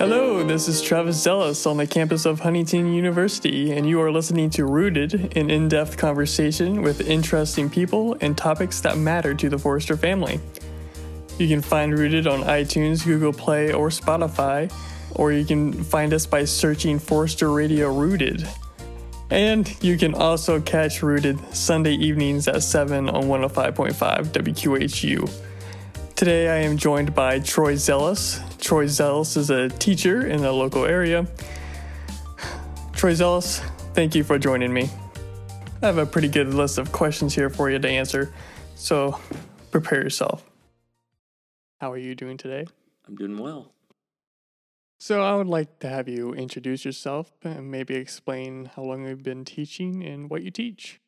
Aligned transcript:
Hello, 0.00 0.42
this 0.42 0.66
is 0.66 0.80
Travis 0.80 1.22
Szelis 1.22 1.70
on 1.70 1.76
the 1.76 1.86
campus 1.86 2.24
of 2.24 2.40
Huntington 2.40 2.90
University, 2.90 3.72
and 3.72 3.86
you 3.86 4.00
are 4.00 4.10
listening 4.10 4.48
to 4.48 4.64
Rooted, 4.64 5.36
an 5.36 5.50
in 5.50 5.68
depth 5.68 5.98
conversation 5.98 6.80
with 6.80 7.02
interesting 7.02 7.68
people 7.68 8.16
and 8.22 8.34
topics 8.34 8.80
that 8.80 8.96
matter 8.96 9.34
to 9.34 9.50
the 9.50 9.58
Forester 9.58 9.98
family. 9.98 10.40
You 11.36 11.48
can 11.48 11.60
find 11.60 11.92
Rooted 11.92 12.26
on 12.26 12.40
iTunes, 12.44 13.04
Google 13.04 13.34
Play, 13.34 13.74
or 13.74 13.90
Spotify, 13.90 14.72
or 15.16 15.32
you 15.32 15.44
can 15.44 15.70
find 15.84 16.14
us 16.14 16.24
by 16.24 16.46
searching 16.46 16.98
Forester 16.98 17.50
Radio 17.50 17.92
Rooted. 17.92 18.48
And 19.28 19.70
you 19.84 19.98
can 19.98 20.14
also 20.14 20.62
catch 20.62 21.02
Rooted 21.02 21.38
Sunday 21.54 21.92
evenings 21.92 22.48
at 22.48 22.62
7 22.62 23.10
on 23.10 23.24
105.5 23.24 23.92
WQHU. 24.28 25.30
Today 26.16 26.48
I 26.48 26.64
am 26.64 26.78
joined 26.78 27.14
by 27.14 27.38
Troy 27.40 27.74
Szelis. 27.74 28.49
Troy 28.60 28.84
Szelis 28.84 29.36
is 29.36 29.50
a 29.50 29.68
teacher 29.68 30.26
in 30.26 30.42
the 30.42 30.52
local 30.52 30.84
area. 30.84 31.26
Troy 32.92 33.12
Szelis, 33.12 33.60
thank 33.94 34.14
you 34.14 34.22
for 34.22 34.38
joining 34.38 34.72
me. 34.72 34.90
I 35.82 35.86
have 35.86 35.98
a 35.98 36.04
pretty 36.04 36.28
good 36.28 36.52
list 36.52 36.76
of 36.76 36.92
questions 36.92 37.34
here 37.34 37.48
for 37.48 37.70
you 37.70 37.78
to 37.78 37.88
answer, 37.88 38.32
so 38.74 39.18
prepare 39.70 40.02
yourself. 40.02 40.44
How 41.80 41.90
are 41.90 41.98
you 41.98 42.14
doing 42.14 42.36
today? 42.36 42.66
I'm 43.08 43.16
doing 43.16 43.38
well. 43.38 43.72
So, 44.98 45.22
I 45.22 45.34
would 45.34 45.46
like 45.46 45.78
to 45.78 45.88
have 45.88 46.10
you 46.10 46.34
introduce 46.34 46.84
yourself 46.84 47.32
and 47.42 47.70
maybe 47.70 47.94
explain 47.94 48.70
how 48.76 48.82
long 48.82 49.06
you've 49.06 49.22
been 49.22 49.46
teaching 49.46 50.04
and 50.04 50.28
what 50.28 50.42
you 50.42 50.50
teach. 50.50 51.00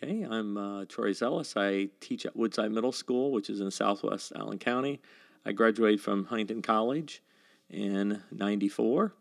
Okay, 0.00 0.22
I'm 0.22 0.56
uh, 0.56 0.84
Troy 0.84 1.10
Szelis. 1.10 1.56
I 1.56 1.88
teach 1.98 2.24
at 2.24 2.36
Woodside 2.36 2.70
Middle 2.70 2.92
School, 2.92 3.32
which 3.32 3.50
is 3.50 3.60
in 3.60 3.72
southwest 3.72 4.32
Allen 4.36 4.58
County. 4.58 5.00
I 5.44 5.52
graduated 5.52 6.00
from 6.00 6.24
Huntington 6.24 6.62
College 6.62 7.22
in 7.70 8.22
94. 8.30 9.14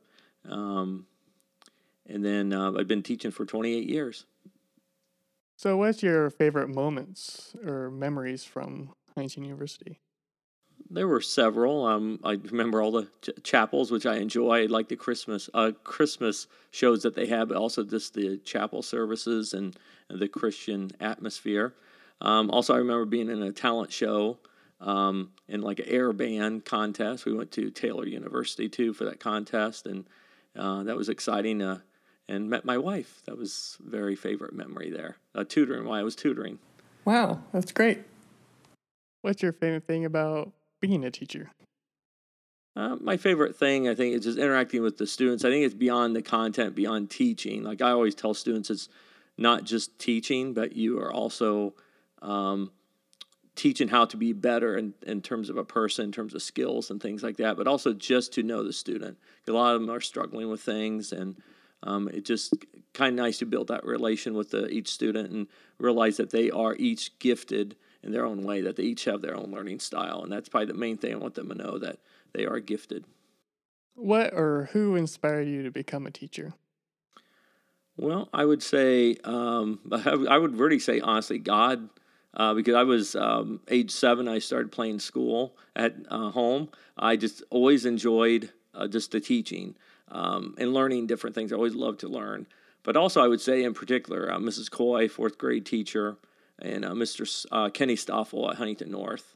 Um, 0.50 1.06
and 2.06 2.24
then 2.24 2.54
uh, 2.54 2.72
I've 2.78 2.88
been 2.88 3.04
teaching 3.04 3.32
for 3.32 3.46
28 3.46 3.90
years. 3.90 4.26
So, 5.58 5.76
what's 5.76 6.04
your 6.04 6.30
favorite 6.30 6.70
moments 6.70 7.56
or 7.66 7.90
memories 7.90 8.44
from 8.44 8.94
Huntington 9.16 9.44
University? 9.44 10.00
There 10.90 11.08
were 11.08 11.20
several. 11.20 11.86
Um, 11.86 12.20
I 12.24 12.34
remember 12.34 12.82
all 12.82 12.92
the 12.92 13.10
ch- 13.22 13.44
chapels, 13.44 13.92
which 13.92 14.06
I 14.06 14.18
enjoy, 14.18 14.64
I 14.64 14.66
like 14.68 14.88
the 14.88 14.96
Christmas 14.96 15.50
uh, 15.54 15.72
Christmas 15.84 16.48
shows 16.72 17.02
that 17.04 17.16
they 17.16 17.26
have, 17.26 17.50
but 17.50 17.58
also 17.58 17.84
just 17.84 18.14
the 18.14 18.38
chapel 18.38 18.82
services 18.84 19.54
and, 19.54 19.76
and 20.10 20.20
the 20.20 20.28
Christian 20.28 20.92
atmosphere. 21.02 21.74
Um, 22.22 22.50
also, 22.52 22.76
I 22.76 22.78
remember 22.78 23.06
being 23.06 23.30
in 23.30 23.42
a 23.42 23.52
talent 23.52 23.92
show 23.92 24.38
um, 24.80 25.32
in 25.48 25.62
like 25.62 25.80
an 25.80 25.88
air 25.88 26.14
band 26.14 26.66
contest. 26.66 27.26
We 27.26 27.34
went 27.34 27.52
to 27.54 27.72
Taylor 27.72 28.06
University 28.06 28.70
too 28.70 28.94
for 28.94 29.06
that 29.06 29.20
contest, 29.20 29.86
and 29.86 30.06
uh, 30.56 30.84
that 30.84 30.96
was 30.96 31.10
exciting. 31.10 31.62
Uh, 31.62 31.80
and 32.30 32.50
met 32.50 32.66
my 32.66 32.78
wife. 32.78 33.22
That 33.26 33.38
was 33.38 33.78
very 33.80 34.16
favorite 34.16 34.54
memory 34.54 34.92
there. 34.92 35.18
Uh, 35.34 35.44
tutoring 35.44 35.86
while 35.86 36.00
I 36.00 36.04
was 36.04 36.16
tutoring. 36.16 36.60
Wow, 37.06 37.42
that's 37.54 37.72
great. 37.72 38.00
What's 39.22 39.42
your 39.42 39.54
favorite 39.54 39.88
thing 39.88 40.06
about 40.06 40.52
being 40.82 41.04
a 41.04 41.12
teacher? 41.12 41.52
Uh, 42.76 42.96
my 43.00 43.18
favorite 43.18 43.56
thing, 43.56 43.88
I 43.88 43.96
think, 43.96 44.14
is 44.14 44.24
just 44.24 44.38
interacting 44.38 44.84
with 44.84 44.98
the 44.98 45.08
students. 45.08 45.44
I 45.44 45.50
think 45.50 45.66
it's 45.66 45.74
beyond 45.74 46.16
the 46.16 46.22
content, 46.22 46.76
beyond 46.76 47.10
teaching. 47.10 47.64
Like 47.64 47.82
I 47.82 47.90
always 47.92 48.14
tell 48.14 48.34
students, 48.34 48.70
it's 48.70 48.90
not 49.38 49.64
just 49.64 49.98
teaching, 49.98 50.54
but 50.54 50.76
you 50.76 51.00
are 51.00 51.12
also 51.12 51.74
um, 52.22 52.72
teaching 53.58 53.88
how 53.88 54.06
to 54.06 54.16
be 54.16 54.32
better 54.32 54.78
in, 54.78 54.94
in 55.06 55.22
terms 55.22 55.50
of 55.50 55.58
a 55.58 55.66
person, 55.66 56.06
in 56.06 56.12
terms 56.12 56.34
of 56.34 56.42
skills 56.42 56.90
and 56.90 57.02
things 57.02 57.24
like 57.24 57.38
that, 57.38 57.58
but 57.58 57.68
also 57.68 57.92
just 57.92 58.32
to 58.34 58.44
know 58.44 58.64
the 58.64 58.72
student. 58.72 59.18
A 59.48 59.52
lot 59.52 59.76
of 59.76 59.82
them 59.82 59.90
are 59.90 60.00
struggling 60.00 60.50
with 60.50 60.62
things, 60.62 61.12
and 61.12 61.36
um, 61.84 62.08
it's 62.08 62.28
just 62.28 62.54
kind 62.94 63.20
of 63.20 63.26
nice 63.26 63.40
to 63.40 63.46
build 63.46 63.68
that 63.68 63.84
relation 63.84 64.36
with 64.36 64.52
the, 64.52 64.68
each 64.68 64.90
student 64.90 65.32
and 65.32 65.48
realize 65.80 66.18
that 66.18 66.30
they 66.30 66.50
are 66.52 66.76
each 66.76 67.18
gifted 67.20 67.76
in 68.04 68.12
their 68.12 68.26
own 68.26 68.44
way, 68.44 68.62
that 68.62 68.76
they 68.76 68.84
each 68.84 69.06
have 69.06 69.22
their 69.22 69.36
own 69.36 69.52
learning 69.52 69.80
style. 69.80 70.24
And 70.24 70.32
that's 70.32 70.50
probably 70.50 70.68
the 70.68 70.74
main 70.76 70.98
thing 70.98 71.14
I 71.14 71.18
want 71.18 71.36
them 71.36 71.50
to 71.50 71.56
know 71.56 71.78
that 71.80 71.98
they 72.34 72.46
are 72.46 72.60
gifted. 72.60 73.06
What 73.96 74.34
or 74.34 74.70
who 74.74 74.96
inspired 74.96 75.48
you 75.48 75.64
to 75.64 75.72
become 75.72 76.06
a 76.06 76.12
teacher? 76.12 76.54
Well, 77.98 78.30
I 78.32 78.46
would 78.46 78.62
say, 78.62 79.18
um, 79.24 79.80
I 79.92 80.38
would 80.38 80.58
really 80.58 80.80
say, 80.80 81.00
honestly, 81.00 81.40
God, 81.40 81.90
uh, 82.38 82.54
because 82.54 82.76
I 82.76 82.84
was 82.84 83.16
um, 83.16 83.60
age 83.68 83.90
seven, 83.90 84.28
I 84.28 84.38
started 84.38 84.72
playing 84.72 85.00
school 85.00 85.58
at 85.76 85.96
uh, 86.10 86.30
home. 86.30 86.70
I 86.96 87.16
just 87.16 87.44
always 87.50 87.84
enjoyed 87.84 88.52
uh, 88.76 88.88
just 88.88 89.12
the 89.12 89.20
teaching 89.20 89.76
um, 90.10 90.54
and 90.60 90.72
learning 90.72 91.08
different 91.08 91.36
things. 91.36 91.52
I 91.52 91.56
always 91.56 91.74
loved 91.74 92.00
to 92.02 92.08
learn. 92.08 92.46
But 92.84 92.96
also, 92.96 93.24
I 93.24 93.28
would 93.28 93.42
say, 93.42 93.64
in 93.64 93.74
particular, 93.74 94.32
uh, 94.32 94.38
Mrs. 94.38 94.70
Coy, 94.70 95.10
fourth 95.10 95.40
grade 95.40 95.66
teacher, 95.66 96.18
and 96.60 96.86
uh, 96.86 96.92
Mr. 96.92 97.22
S- 97.22 97.48
uh, 97.52 97.70
Kenny 97.70 97.96
Stoffel 97.96 98.50
at 98.52 98.58
Huntington 98.58 98.92
North 98.92 99.34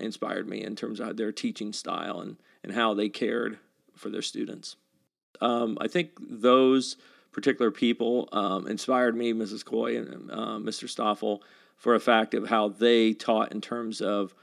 inspired 0.00 0.48
me 0.48 0.62
in 0.62 0.74
terms 0.76 1.00
of 1.00 1.16
their 1.16 1.32
teaching 1.32 1.72
style 1.72 2.20
and, 2.20 2.36
and 2.62 2.72
how 2.72 2.94
they 2.94 3.08
cared 3.08 3.58
for 3.96 4.10
their 4.10 4.22
students. 4.22 4.76
Um, 5.40 5.78
I 5.80 5.86
think 5.86 6.10
those 6.20 6.96
particular 7.32 7.70
people 7.70 8.28
um, 8.32 8.66
inspired 8.66 9.16
me, 9.16 9.32
Mrs. 9.32 9.64
Coy 9.64 9.96
and 9.96 10.30
Mr. 10.64 10.88
Stoffel, 10.88 11.42
for 11.78 11.94
a 11.94 12.00
fact 12.00 12.34
of 12.34 12.48
how 12.48 12.68
they 12.68 13.14
taught 13.14 13.52
in 13.52 13.60
terms 13.60 14.00
of 14.00 14.34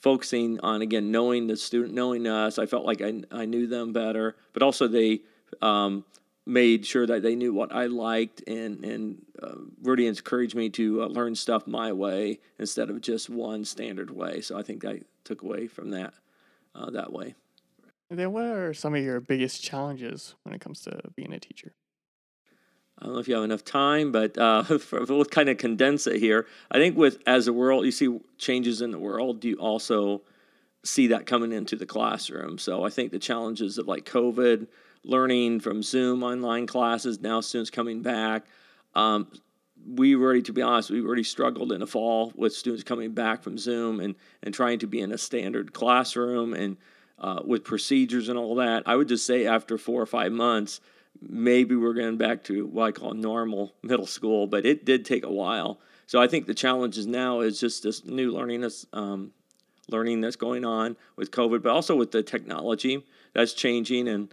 focusing 0.00 0.58
on 0.60 0.82
again 0.82 1.10
knowing 1.12 1.46
the 1.46 1.56
student, 1.56 1.94
knowing 1.94 2.26
us. 2.26 2.58
I 2.58 2.66
felt 2.66 2.84
like 2.84 3.00
I 3.00 3.22
I 3.30 3.44
knew 3.44 3.66
them 3.66 3.92
better, 3.92 4.36
but 4.52 4.62
also 4.62 4.88
they 4.88 5.20
um, 5.62 6.04
made 6.46 6.86
sure 6.86 7.06
that 7.06 7.22
they 7.22 7.36
knew 7.36 7.52
what 7.52 7.72
I 7.72 7.86
liked 7.86 8.42
and 8.48 8.84
and 8.84 9.22
uh, 9.40 9.54
really 9.82 10.06
encouraged 10.06 10.54
me 10.54 10.70
to 10.70 11.02
uh, 11.02 11.06
learn 11.06 11.34
stuff 11.34 11.66
my 11.66 11.92
way 11.92 12.40
instead 12.58 12.90
of 12.90 13.00
just 13.00 13.28
one 13.30 13.64
standard 13.64 14.10
way. 14.10 14.40
So 14.40 14.58
I 14.58 14.62
think 14.62 14.84
I 14.84 15.02
took 15.24 15.42
away 15.42 15.66
from 15.66 15.90
that 15.90 16.14
uh, 16.74 16.90
that 16.90 17.12
way. 17.12 17.34
Then, 18.10 18.32
what 18.32 18.44
are 18.44 18.72
some 18.72 18.94
of 18.94 19.04
your 19.04 19.20
biggest 19.20 19.62
challenges 19.62 20.34
when 20.42 20.54
it 20.54 20.62
comes 20.62 20.80
to 20.82 20.98
being 21.14 21.34
a 21.34 21.38
teacher? 21.38 21.72
I 23.00 23.04
don't 23.04 23.14
know 23.14 23.20
if 23.20 23.28
you 23.28 23.34
have 23.34 23.44
enough 23.44 23.64
time, 23.64 24.10
but 24.10 24.36
uh, 24.36 24.64
we'll 24.92 25.24
kind 25.24 25.48
of 25.48 25.56
condense 25.56 26.06
it 26.06 26.20
here. 26.20 26.46
I 26.70 26.78
think 26.78 26.96
with 26.96 27.18
as 27.26 27.46
the 27.46 27.52
world, 27.52 27.84
you 27.84 27.92
see 27.92 28.18
changes 28.38 28.82
in 28.82 28.90
the 28.90 28.98
world, 28.98 29.44
you 29.44 29.56
also 29.56 30.22
see 30.84 31.08
that 31.08 31.26
coming 31.26 31.52
into 31.52 31.76
the 31.76 31.86
classroom. 31.86 32.58
So 32.58 32.84
I 32.84 32.90
think 32.90 33.12
the 33.12 33.18
challenges 33.18 33.78
of 33.78 33.86
like 33.86 34.04
COVID, 34.04 34.66
learning 35.04 35.60
from 35.60 35.82
Zoom 35.82 36.22
online 36.22 36.66
classes, 36.66 37.20
now 37.20 37.40
students 37.40 37.70
coming 37.70 38.02
back. 38.02 38.46
Um, 38.94 39.28
we 39.86 40.16
already, 40.16 40.42
to 40.42 40.52
be 40.52 40.62
honest, 40.62 40.90
we 40.90 41.00
already 41.00 41.22
struggled 41.22 41.72
in 41.72 41.80
the 41.80 41.86
fall 41.86 42.32
with 42.34 42.52
students 42.52 42.82
coming 42.82 43.12
back 43.12 43.42
from 43.42 43.58
Zoom 43.58 44.00
and, 44.00 44.16
and 44.42 44.52
trying 44.52 44.80
to 44.80 44.86
be 44.86 45.00
in 45.00 45.12
a 45.12 45.18
standard 45.18 45.72
classroom 45.72 46.52
and 46.52 46.76
uh, 47.18 47.42
with 47.44 47.64
procedures 47.64 48.28
and 48.28 48.38
all 48.38 48.56
that. 48.56 48.82
I 48.86 48.96
would 48.96 49.08
just 49.08 49.26
say 49.26 49.46
after 49.46 49.78
four 49.78 50.02
or 50.02 50.06
five 50.06 50.32
months, 50.32 50.80
maybe 51.20 51.74
we're 51.74 51.94
going 51.94 52.16
back 52.16 52.44
to 52.44 52.66
what 52.66 52.84
I 52.84 52.92
call 52.92 53.14
normal 53.14 53.72
middle 53.82 54.06
school, 54.06 54.46
but 54.46 54.66
it 54.66 54.84
did 54.84 55.04
take 55.04 55.24
a 55.24 55.32
while. 55.32 55.80
So 56.06 56.20
I 56.20 56.26
think 56.26 56.46
the 56.46 56.54
challenge 56.54 56.96
is 56.96 57.06
now 57.06 57.40
is 57.40 57.60
just 57.60 57.82
this 57.82 58.04
new 58.04 58.32
learning 58.32 58.62
that's 58.62 58.86
um, 58.92 59.32
learning 59.88 60.20
that's 60.20 60.36
going 60.36 60.64
on 60.64 60.96
with 61.16 61.30
COVID, 61.30 61.62
but 61.62 61.70
also 61.70 61.96
with 61.96 62.12
the 62.12 62.22
technology 62.22 63.04
that's 63.34 63.52
changing. 63.52 64.08
And 64.08 64.32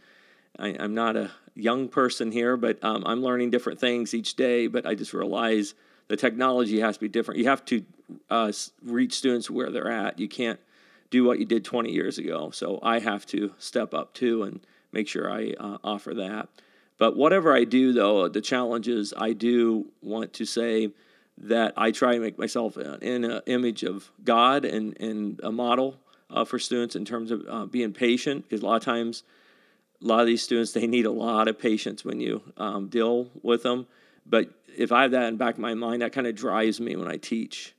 I, 0.57 0.69
am 0.69 0.93
not 0.93 1.15
a 1.15 1.31
young 1.55 1.89
person 1.89 2.31
here, 2.31 2.57
but 2.57 2.81
um, 2.83 3.03
I'm 3.05 3.21
learning 3.21 3.51
different 3.51 3.79
things 3.79 4.13
each 4.13 4.35
day. 4.35 4.67
But 4.67 4.85
I 4.85 4.95
just 4.95 5.13
realize 5.13 5.73
the 6.07 6.17
technology 6.17 6.79
has 6.79 6.95
to 6.95 7.01
be 7.01 7.09
different. 7.09 7.39
You 7.39 7.47
have 7.47 7.65
to 7.65 7.83
uh, 8.29 8.51
reach 8.83 9.13
students 9.13 9.49
where 9.49 9.71
they're 9.71 9.91
at. 9.91 10.19
You 10.19 10.27
can't 10.27 10.59
do 11.09 11.23
what 11.23 11.39
you 11.39 11.45
did 11.45 11.63
20 11.63 11.91
years 11.91 12.17
ago. 12.17 12.51
So 12.51 12.79
I 12.81 12.99
have 12.99 13.25
to 13.27 13.53
step 13.57 13.93
up 13.93 14.13
too 14.13 14.43
and 14.43 14.61
make 14.91 15.07
sure 15.07 15.31
I 15.31 15.53
uh, 15.59 15.77
offer 15.83 16.13
that. 16.13 16.49
But 16.97 17.15
whatever 17.15 17.53
I 17.53 17.65
do, 17.65 17.93
though, 17.93 18.27
the 18.29 18.41
challenge 18.41 18.87
is 18.87 19.13
I 19.17 19.33
do 19.33 19.87
want 20.01 20.33
to 20.33 20.45
say 20.45 20.91
that 21.37 21.73
I 21.75 21.91
try 21.91 22.13
to 22.13 22.19
make 22.19 22.39
myself 22.39 22.77
in 22.77 23.25
an 23.25 23.41
image 23.45 23.83
of 23.83 24.09
God 24.23 24.63
and, 24.63 24.95
and 25.01 25.39
a 25.43 25.51
model 25.51 25.99
uh, 26.29 26.45
for 26.45 26.57
students 26.57 26.95
in 26.95 27.03
terms 27.03 27.31
of 27.31 27.45
uh, 27.49 27.65
being 27.65 27.91
patient, 27.91 28.43
because 28.43 28.61
a 28.61 28.65
lot 28.65 28.77
of 28.77 28.83
times, 28.83 29.23
a 30.01 30.05
lot 30.05 30.21
of 30.21 30.27
these 30.27 30.41
students, 30.41 30.71
they 30.71 30.87
need 30.87 31.05
a 31.05 31.11
lot 31.11 31.47
of 31.49 31.59
patience 31.59 32.05
when 32.05 32.21
you 32.21 32.41
um, 32.57 32.87
deal 32.87 33.27
with 33.43 33.63
them. 33.63 33.87
But 34.25 34.49
if 34.77 34.91
I 34.91 35.03
have 35.03 35.11
that 35.11 35.27
in 35.27 35.33
the 35.33 35.37
back 35.37 35.55
of 35.55 35.59
my 35.59 35.73
mind, 35.73 36.01
that 36.01 36.13
kind 36.13 36.27
of 36.27 36.35
drives 36.35 36.79
me 36.79 36.95
when 36.95 37.09
I 37.09 37.17
teach 37.17 37.73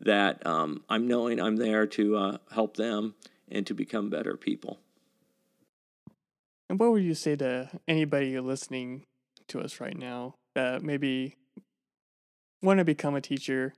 that 0.00 0.46
um, 0.46 0.82
I'm 0.88 1.08
knowing 1.08 1.40
I'm 1.40 1.56
there 1.56 1.86
to 1.86 2.16
uh, 2.16 2.38
help 2.52 2.76
them 2.76 3.14
and 3.50 3.66
to 3.66 3.74
become 3.74 4.08
better 4.08 4.36
people. 4.36 4.78
And 6.70 6.78
what 6.78 6.92
would 6.92 7.02
you 7.02 7.14
say 7.14 7.34
to 7.34 7.68
anybody 7.88 8.38
listening 8.38 9.02
to 9.48 9.60
us 9.60 9.80
right 9.80 9.98
now 9.98 10.36
that 10.54 10.84
maybe 10.84 11.34
want 12.62 12.78
to 12.78 12.84
become 12.84 13.16
a 13.16 13.20
teacher? 13.20 13.74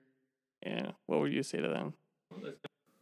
And 0.62 0.92
what 1.06 1.20
would 1.20 1.32
you 1.32 1.42
say 1.42 1.62
to 1.62 1.68
them? 1.68 1.94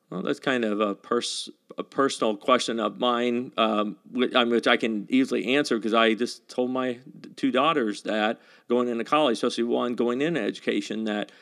Well, 0.08 0.22
that's 0.22 0.38
kind 0.38 0.64
of 0.64 0.80
a 0.80 0.94
pers- 0.94 1.50
a 1.76 1.82
personal 1.82 2.36
question 2.36 2.78
of 2.78 3.00
mine, 3.00 3.50
um, 3.56 3.96
which, 4.12 4.32
which 4.32 4.68
I 4.68 4.76
can 4.76 5.08
easily 5.10 5.56
answer 5.56 5.76
because 5.76 5.92
I 5.92 6.14
just 6.14 6.48
told 6.48 6.70
my 6.70 7.00
two 7.34 7.50
daughters 7.50 8.02
that 8.02 8.40
going 8.68 8.86
into 8.86 9.02
college, 9.02 9.38
especially 9.38 9.64
one 9.64 9.96
going 9.96 10.20
into 10.20 10.40
education, 10.40 11.02
that 11.04 11.32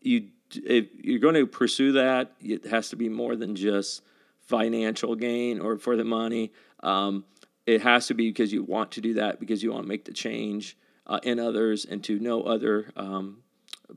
you 0.00 0.28
if 0.54 0.86
you're 0.94 1.18
going 1.18 1.34
to 1.34 1.46
pursue 1.46 1.92
that, 1.92 2.32
it 2.40 2.64
has 2.68 2.88
to 2.88 2.96
be 2.96 3.10
more 3.10 3.36
than 3.36 3.54
just 3.54 4.00
financial 4.40 5.14
gain 5.14 5.60
or 5.60 5.76
for 5.76 5.94
the 5.94 6.04
money. 6.04 6.52
Um, 6.82 7.24
it 7.68 7.82
has 7.82 8.06
to 8.06 8.14
be 8.14 8.30
because 8.30 8.50
you 8.50 8.62
want 8.62 8.92
to 8.92 9.02
do 9.02 9.12
that 9.12 9.38
because 9.38 9.62
you 9.62 9.70
want 9.70 9.84
to 9.84 9.88
make 9.88 10.06
the 10.06 10.12
change 10.12 10.74
uh, 11.06 11.20
in 11.22 11.38
others 11.38 11.84
and 11.84 12.02
to 12.02 12.18
know 12.18 12.42
other 12.42 12.90
um, 12.96 13.42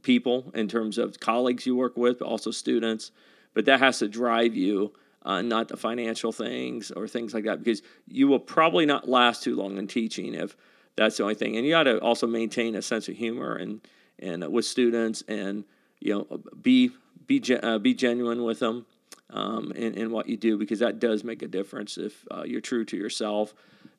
people 0.01 0.51
in 0.53 0.67
terms 0.67 0.97
of 0.97 1.21
colleagues 1.21 1.65
you 1.65 1.73
work 1.73 1.95
with, 1.95 2.19
but 2.19 2.27
also 2.27 2.51
students. 2.51 3.11
But 3.53 3.63
that 3.65 3.79
has 3.79 3.99
to 3.99 4.09
drive 4.09 4.55
you, 4.55 4.91
uh, 5.23 5.41
not 5.41 5.69
the 5.69 5.77
financial 5.77 6.33
things 6.33 6.91
or 6.91 7.07
things 7.07 7.33
like 7.33 7.45
that, 7.45 7.63
because 7.63 7.81
you 8.09 8.27
will 8.27 8.39
probably 8.39 8.85
not 8.85 9.07
last 9.07 9.41
too 9.41 9.55
long 9.55 9.77
in 9.77 9.87
teaching 9.87 10.33
if 10.33 10.57
that's 10.97 11.15
the 11.15 11.23
only 11.23 11.35
thing. 11.35 11.55
And 11.55 11.65
you 11.65 11.71
got 11.71 11.83
to 11.83 11.97
also 11.99 12.27
maintain 12.27 12.75
a 12.75 12.81
sense 12.81 13.07
of 13.07 13.15
humor 13.15 13.55
and 13.55 13.79
and 14.19 14.43
uh, 14.43 14.49
with 14.49 14.65
students 14.65 15.23
and 15.29 15.63
you 16.01 16.13
know 16.13 16.41
be 16.61 16.91
be 17.25 17.41
uh, 17.63 17.79
be 17.79 17.93
genuine 17.93 18.43
with 18.43 18.59
them 18.59 18.85
um, 19.31 19.71
in, 19.73 19.93
in 19.95 20.11
what 20.11 20.27
you 20.27 20.37
do 20.37 20.57
because 20.57 20.79
that 20.79 20.99
does 20.99 21.23
make 21.23 21.41
a 21.41 21.47
difference. 21.47 21.97
If 21.97 22.25
uh, 22.31 22.43
you're 22.43 22.61
true 22.61 22.85
to 22.85 22.97
yourself, 22.97 23.53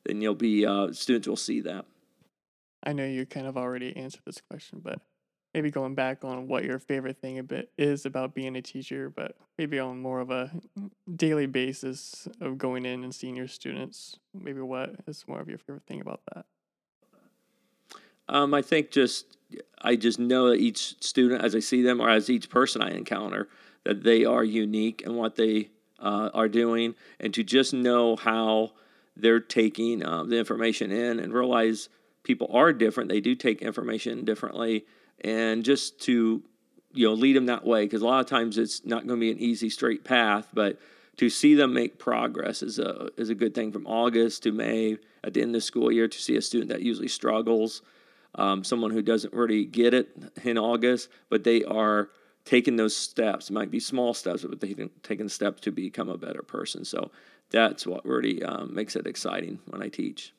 then 0.05 0.21
you'll 0.21 0.35
be 0.35 0.67
uh, 0.67 0.93
students 0.93 1.29
will 1.29 1.37
see 1.37 1.61
that. 1.63 1.85
I 2.85 2.93
know 2.93 3.05
you 3.05 3.27
kind 3.27 3.47
of 3.47 3.57
already 3.57 3.97
answered 3.97 4.23
this 4.27 4.41
question, 4.51 4.81
but 4.83 5.01
maybe 5.55 5.71
going 5.71 5.95
back 5.95 6.25
on 6.25 6.49
what 6.49 6.65
your 6.65 6.79
favorite 6.79 7.21
thing 7.21 7.39
a 7.39 7.43
bit 7.43 7.71
is 7.79 8.07
about 8.07 8.35
being 8.35 8.57
a 8.57 8.63
teacher, 8.63 9.09
but 9.11 9.37
maybe 9.59 9.79
on 9.79 10.01
more 10.01 10.21
of 10.21 10.31
a 10.31 10.51
daily 11.15 11.47
basis 11.47 12.27
of 12.41 12.59
going 12.59 12.85
in 12.85 13.05
and 13.05 13.15
seeing 13.15 13.37
your 13.37 13.49
students. 13.49 14.19
Maybe 14.35 14.61
what 14.61 14.97
is 15.07 15.25
more 15.29 15.41
of 15.41 15.49
your 15.49 15.59
favorite 15.59 15.87
thing 15.87 16.01
about 16.01 16.21
that? 16.35 16.47
Um, 18.29 18.55
I 18.55 18.63
think 18.63 18.91
just 18.91 19.37
I 19.83 19.97
just 19.97 20.19
know 20.19 20.49
that 20.49 20.59
each 20.59 21.03
student, 21.03 21.45
as 21.45 21.55
I 21.55 21.59
see 21.59 21.83
them, 21.83 22.01
or 22.01 22.09
as 22.09 22.31
each 22.31 22.49
person 22.49 22.81
I 22.81 22.91
encounter, 22.93 23.49
that 23.85 24.03
they 24.03 24.25
are 24.25 24.45
unique 24.45 25.03
in 25.03 25.15
what 25.15 25.37
they 25.37 25.71
uh, 25.99 26.31
are 26.35 26.49
doing, 26.49 26.95
and 27.21 27.33
to 27.35 27.43
just 27.43 27.73
know 27.73 28.17
how 28.17 28.73
they're 29.17 29.41
taking 29.41 30.05
uh, 30.05 30.25
the 30.25 30.39
information 30.39 30.91
in 30.91 31.21
and 31.21 31.33
realize 31.33 31.89
people 32.23 32.49
are 32.53 32.73
different. 32.73 33.09
They 33.09 33.21
do 33.21 33.35
take 33.35 33.63
information 33.63 34.25
differently, 34.25 34.85
and 35.21 35.65
just 35.65 36.01
to 36.03 36.43
you 36.95 37.09
know 37.09 37.15
lead 37.15 37.37
them 37.37 37.47
that 37.47 37.65
way 37.65 37.85
because 37.85 38.03
a 38.03 38.07
lot 38.07 38.21
of 38.21 38.27
times 38.27 38.59
it's 38.59 38.85
not 38.85 39.07
going 39.07 39.19
to 39.19 39.25
be 39.25 39.31
an 39.31 39.39
easy 39.39 39.71
straight 39.71 40.05
path, 40.05 40.49
but 40.53 40.79
to 41.17 41.29
see 41.29 41.55
them 41.55 41.73
make 41.73 41.99
progress 41.99 42.63
is 42.63 42.79
a 42.79 43.09
is 43.17 43.31
a 43.31 43.35
good 43.35 43.55
thing 43.55 43.73
from 43.73 43.87
August 43.87 44.43
to 44.45 44.53
May 44.53 44.99
at 45.25 45.35
the 45.35 45.41
end 45.41 45.51
of 45.51 45.55
the 45.55 45.61
school 45.61 45.93
year 45.93 46.09
to 46.09 46.19
see 46.19 46.37
a 46.37 46.43
student 46.43 46.71
that 46.71 46.83
usually 46.83 47.09
struggles, 47.09 47.83
um, 48.35 48.65
someone 48.65 48.91
who 48.91 49.03
doesn't 49.03 49.33
really 49.33 49.65
get 49.65 49.95
it 49.95 50.09
in 50.43 50.59
August, 50.59 51.09
but 51.29 51.45
they 51.45 51.65
are 51.65 52.09
taking 52.45 52.77
those 52.77 52.97
steps. 52.97 53.51
It 53.51 53.53
might 53.53 53.71
be 53.71 53.81
small 53.81 54.15
steps, 54.15 54.45
but 54.45 54.61
taking 54.61 54.91
taking 55.03 55.29
steps 55.29 55.61
to 55.63 55.71
become 55.71 56.09
a 56.09 56.19
better 56.19 56.43
person. 56.43 56.85
So 56.85 57.11
that's 57.51 57.87
what 57.87 58.05
really 58.05 58.43
um, 58.43 58.75
makes 58.75 58.97
it 58.97 59.07
exciting 59.07 59.61
when 59.67 59.83
I 59.83 59.89
teach. 59.89 60.33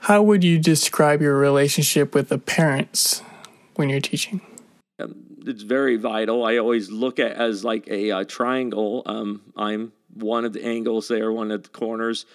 How 0.00 0.20
would 0.22 0.42
you 0.42 0.58
describe 0.58 1.22
your 1.22 1.36
relationship 1.36 2.14
with 2.14 2.28
the 2.28 2.38
parents 2.38 3.22
when 3.76 3.88
you're 3.88 4.00
teaching? 4.00 4.40
Um, 4.98 5.14
it's 5.46 5.62
very 5.62 5.96
vital. 5.96 6.44
I 6.44 6.56
always 6.58 6.90
look 6.90 7.18
at 7.18 7.32
as 7.32 7.64
like 7.64 7.86
a, 7.86 8.08
a 8.08 8.16
uh, 8.18 8.24
triangle. 8.24 9.02
Um, 9.06 9.42
I'm 9.56 9.92
one 10.14 10.44
of 10.44 10.52
the 10.52 10.64
angles 10.64 11.08
there, 11.08 11.32
one 11.32 11.50
of 11.50 11.62
the 11.62 11.68
corners. 11.68 12.26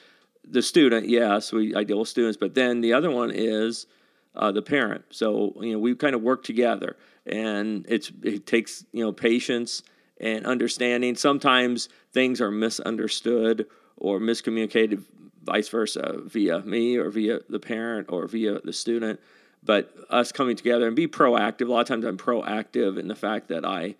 The 0.49 0.61
student, 0.61 1.09
yes, 1.09 1.51
we 1.51 1.75
I 1.75 1.83
deal 1.83 1.99
with 1.99 2.07
students, 2.07 2.37
but 2.37 2.55
then 2.55 2.79
the 2.79 2.93
other 2.93 3.11
one 3.11 3.31
is 3.31 3.85
uh, 4.33 4.51
the 4.51 4.61
parent. 4.61 5.03
So 5.09 5.53
you 5.61 5.73
know 5.73 5.79
we 5.79 5.93
kind 5.95 6.15
of 6.15 6.21
work 6.21 6.43
together, 6.43 6.95
and 7.27 7.85
it's 7.87 8.11
it 8.23 8.45
takes 8.45 8.85
you 8.91 9.03
know 9.03 9.11
patience 9.11 9.83
and 10.19 10.45
understanding. 10.45 11.15
Sometimes 11.15 11.89
things 12.11 12.41
are 12.41 12.51
misunderstood 12.51 13.67
or 13.97 14.19
miscommunicated 14.19 15.03
vice 15.43 15.69
versa 15.69 16.21
via 16.25 16.61
me 16.61 16.97
or 16.97 17.09
via 17.09 17.39
the 17.49 17.59
parent 17.59 18.07
or 18.09 18.27
via 18.27 18.59
the 18.61 18.73
student. 18.73 19.19
But 19.63 19.93
us 20.09 20.31
coming 20.31 20.55
together 20.55 20.87
and 20.87 20.95
be 20.95 21.07
proactive. 21.07 21.67
A 21.67 21.71
lot 21.71 21.81
of 21.81 21.87
times 21.87 22.05
I'm 22.05 22.17
proactive 22.17 22.97
in 22.97 23.07
the 23.07 23.15
fact 23.15 23.49
that 23.49 23.65
I 23.65 23.95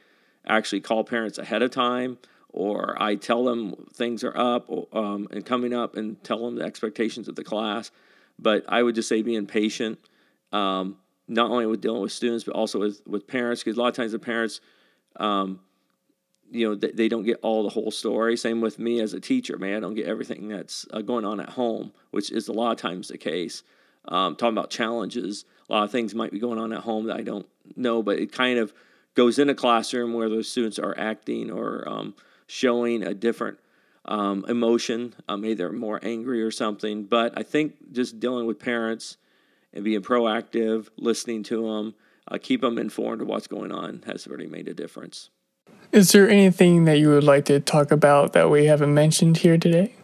actually 0.46 0.82
call 0.82 1.04
parents 1.04 1.38
ahead 1.38 1.62
of 1.62 1.72
time 1.72 2.18
or 2.50 3.02
I 3.02 3.16
tell 3.16 3.44
them 3.44 3.76
things 3.94 4.24
are 4.24 4.38
up 4.38 4.70
um, 4.94 5.28
and 5.32 5.46
coming 5.46 5.74
up 5.74 5.96
and 5.96 6.22
tell 6.24 6.44
them 6.44 6.56
the 6.56 6.64
expectations 6.64 7.28
of 7.28 7.36
the 7.36 7.44
class. 7.44 7.92
But 8.40 8.66
I 8.68 8.84
would 8.84 8.96
just 8.96 9.10
say 9.10 9.22
being 9.22 9.46
patient, 9.46 10.00
um, 10.52 10.98
not 11.28 11.52
only 11.52 11.66
with 11.66 11.82
dealing 11.82 12.02
with 12.02 12.12
students, 12.12 12.44
but 12.44 12.56
also 12.56 12.80
with, 12.80 13.02
with 13.06 13.28
parents, 13.28 13.64
because 13.64 13.78
a 13.78 13.82
lot 13.82 13.90
of 13.90 13.96
times 13.96 14.12
the 14.12 14.20
parents 14.20 14.62
um, 15.18 15.60
you 16.50 16.68
know 16.68 16.76
they, 16.76 16.92
they 16.92 17.08
don't 17.08 17.24
get 17.24 17.40
all 17.42 17.64
the 17.64 17.70
whole 17.70 17.92
story. 17.92 18.38
Same 18.38 18.62
with 18.62 18.80
me 18.80 19.00
as 19.02 19.14
a 19.14 19.20
teacher 19.20 19.58
man. 19.58 19.78
I 19.78 19.80
don't 19.80 19.96
get 19.96 20.08
everything 20.08 20.48
that's 20.48 20.86
uh, 20.92 21.02
going 21.02 21.26
on 21.26 21.40
at 21.40 21.50
home 21.50 21.92
which 22.12 22.32
is 22.32 22.48
a 22.48 22.54
lot 22.54 22.72
of 22.72 22.78
times 22.78 23.10
the 23.10 23.18
case. 23.18 23.64
Um, 24.10 24.38
talking 24.38 24.58
about 24.58 24.70
challenges 24.70 25.44
a 25.70 25.74
lot 25.74 25.84
of 25.84 25.92
things 25.92 26.16
might 26.16 26.32
be 26.32 26.40
going 26.40 26.60
on 26.60 26.72
at 26.72 26.80
home 26.80 27.08
that 27.08 27.18
i 27.18 27.22
don't 27.22 27.46
know 27.76 28.02
but 28.02 28.20
it 28.20 28.32
kind 28.32 28.58
of 28.58 28.74
goes 29.16 29.40
in 29.40 29.50
a 29.50 29.56
classroom 29.56 30.14
where 30.14 30.30
those 30.30 30.48
students 30.48 30.80
are 30.80 30.98
acting 30.98 31.52
or 31.52 31.84
um, 31.90 32.16
showing 32.46 33.04
a 33.04 33.14
different 33.14 33.60
um, 34.06 34.46
emotion. 34.48 35.16
Um, 35.28 35.42
maybe 35.42 35.56
they're 35.56 35.72
more 35.72 36.00
angry 36.04 36.42
or 36.42 36.52
something 36.52 37.04
but 37.04 37.38
i 37.38 37.44
think 37.44 37.92
just 37.92 38.20
dealing 38.20 38.46
with 38.46 38.60
parents 38.60 39.18
and 39.74 39.84
being 39.84 40.02
proactive 40.02 40.88
listening 40.98 41.44
to 41.44 41.62
them 41.62 41.96
uh, 42.30 42.38
keep 42.42 42.62
them 42.62 42.78
informed 42.78 43.22
of 43.22 43.28
what's 43.28 43.48
going 43.48 43.72
on 43.72 44.04
has 44.06 44.28
already 44.28 44.48
made 44.48 44.68
a 44.68 44.74
difference 44.74 45.30
is 45.92 46.12
there 46.12 46.30
anything 46.30 46.86
that 46.86 47.00
you 47.00 47.10
would 47.10 47.24
like 47.24 47.46
to 47.46 47.60
talk 47.60 47.92
about 47.92 48.34
that 48.34 48.50
we 48.50 48.66
haven't 48.66 48.94
mentioned 48.94 49.38
here 49.38 49.58
today? 49.58 49.96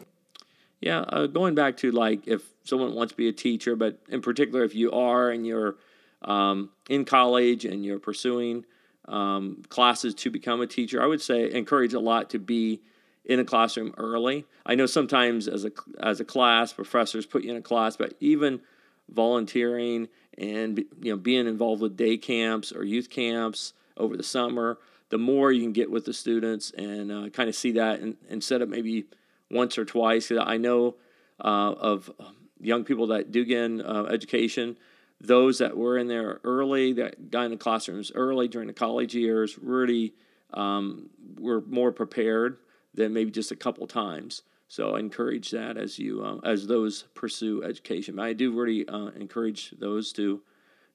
Yeah, 0.80 1.00
uh, 1.02 1.28
going 1.28 1.56
back 1.56 1.78
to 1.78 1.92
like 1.92 2.28
if 2.28 2.42
someone 2.64 2.94
wants 2.94 3.12
to 3.12 3.18
be 3.18 3.28
a 3.28 3.34
teacher, 3.34 3.76
but 3.76 4.00
in 4.10 4.22
particular, 4.22 4.64
if 4.64 4.76
you 4.76 4.92
are 4.92 5.30
and 5.30 5.46
you're 5.46 5.76
um, 6.22 6.70
in 6.90 7.06
college 7.06 7.66
and 7.66 7.86
you're 7.86 8.00
pursuing 8.00 8.66
um, 9.08 9.64
classes 9.70 10.14
to 10.16 10.30
become 10.30 10.62
a 10.62 10.68
teacher, 10.68 11.02
I 11.02 11.06
would 11.06 11.22
say 11.22 11.52
encourage 11.52 11.94
a 11.94 12.00
lot 12.00 12.30
to 12.32 12.40
be 12.40 12.82
in 13.26 13.40
a 13.40 13.46
classroom 13.46 13.94
early. 13.98 14.46
I 14.66 14.76
know 14.76 14.86
sometimes 14.86 15.48
as 15.48 15.66
a 15.66 15.72
as 16.00 16.20
a 16.20 16.26
class, 16.26 16.74
professors 16.74 17.26
put 17.26 17.44
you 17.44 17.52
in 17.52 17.58
a 17.58 17.62
class, 17.62 17.98
but 17.98 18.16
even 18.20 18.62
volunteering 19.10 20.08
and 20.38 20.84
you 21.02 21.12
know 21.12 21.18
being 21.18 21.48
involved 21.48 21.82
with 21.82 21.96
day 21.96 22.18
camps 22.18 22.72
or 22.72 22.84
youth 22.84 23.10
camps 23.10 23.74
over 23.98 24.18
the 24.18 24.24
summer 24.24 24.80
the 25.10 25.18
more 25.20 25.52
you 25.52 25.62
can 25.62 25.74
get 25.74 25.92
with 25.92 26.06
the 26.06 26.14
students 26.14 26.72
and 26.72 27.12
uh, 27.12 27.30
kind 27.30 27.48
of 27.48 27.56
see 27.56 27.74
that 27.74 28.00
and, 28.00 28.18
instead 28.30 28.64
of 28.64 28.70
maybe 28.70 29.06
once 29.52 29.78
or 29.78 29.86
twice. 29.86 30.32
I 30.32 30.58
know 30.58 30.96
uh, 31.40 31.74
of 31.74 32.12
young 32.60 32.84
people 32.84 33.08
that 33.08 33.32
do 33.32 33.46
get 33.46 33.64
in 33.64 33.82
uh, 33.82 34.06
education, 34.06 34.76
those 35.22 35.60
that 35.60 35.78
were 35.78 35.98
in 35.98 36.08
there 36.08 36.40
early, 36.44 36.94
that 36.94 37.30
got 37.30 37.46
in 37.46 37.52
the 37.52 37.58
classrooms 37.58 38.12
early 38.16 38.48
during 38.48 38.68
the 38.68 38.74
college 38.74 39.14
years, 39.14 39.58
really 39.60 40.14
um, 40.54 41.12
were 41.40 41.62
more 41.62 41.92
prepared 41.92 42.58
than 42.96 43.14
maybe 43.14 43.32
just 43.32 43.52
a 43.52 43.56
couple 43.56 43.86
times. 43.86 44.42
So 44.74 44.96
I 44.96 45.00
encourage 45.02 45.52
that 45.52 45.78
as 45.78 46.00
you 46.00 46.24
uh, 46.24 46.38
as 46.44 46.66
those 46.66 47.04
pursue 47.14 47.64
education. 47.64 48.18
I 48.18 48.34
do 48.34 48.52
really 48.52 48.88
uh, 48.88 49.10
encourage 49.10 49.70
those 49.78 50.12
to 50.14 50.42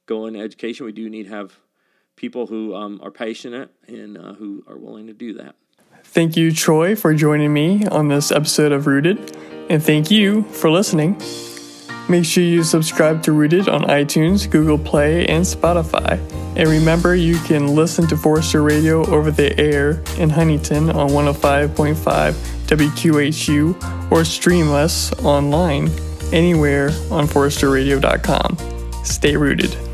go 0.07 0.27
into 0.27 0.41
education. 0.41 0.85
We 0.85 0.91
do 0.91 1.09
need 1.09 1.27
to 1.27 1.29
have 1.29 1.61
people 2.17 2.49
who 2.49 2.75
um, 2.75 2.99
are 3.05 3.13
passionate 3.13 3.71
and 3.87 4.19
uh, 4.19 4.33
who 4.33 4.65
are 4.67 4.77
willing 4.77 5.07
to 5.07 5.13
do 5.13 5.33
that. 5.35 5.55
Thank 6.03 6.37
you, 6.37 6.51
Troy, 6.51 6.97
for 6.97 7.15
joining 7.15 7.53
me 7.53 7.87
on 7.87 8.09
this 8.09 8.33
episode 8.33 8.73
of 8.73 8.89
Rooted, 8.89 9.37
and 9.71 9.81
thank 9.81 10.11
you 10.11 10.43
for 10.43 10.71
listening. 10.71 11.13
Make 12.09 12.25
sure 12.25 12.43
you 12.43 12.65
subscribe 12.65 13.23
to 13.23 13.33
Rooted 13.33 13.69
on 13.69 13.83
iTunes, 13.83 14.51
Google 14.51 14.79
Play, 14.79 15.25
and 15.29 15.45
Spotify. 15.45 16.19
And 16.57 16.69
remember, 16.69 17.15
you 17.15 17.39
can 17.43 17.77
listen 17.77 18.09
to 18.09 18.17
Forester 18.17 18.61
Radio 18.61 19.07
over 19.07 19.31
the 19.31 19.57
air 19.57 20.03
in 20.17 20.31
Huntington 20.31 20.91
on 20.91 21.11
105.5 21.11 22.58
WQHU 22.69 24.11
or 24.13 24.25
stream 24.25 24.71
us 24.71 25.13
online 25.25 25.91
anywhere 26.33 26.91
on 27.11 27.27
ForesterRadio.com. 27.27 29.05
Stay 29.05 29.37
rooted. 29.37 29.88